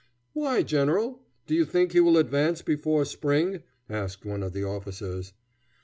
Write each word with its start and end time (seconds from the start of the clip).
"Why, 0.33 0.63
general? 0.63 1.19
Do 1.45 1.53
you 1.53 1.63
think 1.63 1.91
he 1.91 1.99
will 1.99 2.17
advance 2.17 2.63
before 2.63 3.05
spring?" 3.05 3.61
asked 3.87 4.25
one 4.25 4.41
of 4.41 4.51
the 4.51 4.63
officers. 4.63 5.33